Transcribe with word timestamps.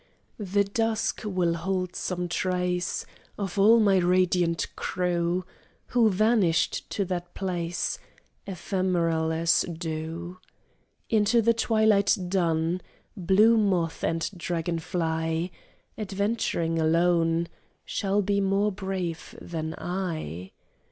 The 0.39 0.63
dusk 0.63 1.21
will 1.25 1.53
hold 1.53 1.95
some 1.95 2.27
trace 2.27 3.05
Of 3.37 3.59
all 3.59 3.79
my 3.79 3.97
radiant 3.97 4.65
crew 4.75 5.45
Who 5.89 6.09
vanished 6.09 6.89
to 6.93 7.05
that 7.05 7.35
place, 7.35 7.99
Ephemeral 8.47 9.31
as 9.31 9.61
dew. 9.61 10.39
Into 11.11 11.39
the 11.43 11.53
twilight 11.53 12.17
dun, 12.29 12.81
Blue 13.15 13.57
moth 13.59 14.03
and 14.03 14.27
dragon 14.35 14.79
fly 14.79 15.51
Adventuring 15.99 16.79
alone, 16.79 17.47
Shall 17.85 18.23
be 18.23 18.41
more 18.41 18.71
brave 18.71 19.37
than 19.39 19.75
I? 19.77 20.51